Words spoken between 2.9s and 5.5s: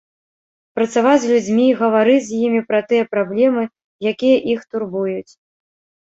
тыя праблемы, якія іх турбуюць.